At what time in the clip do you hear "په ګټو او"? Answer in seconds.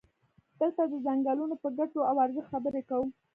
1.63-2.15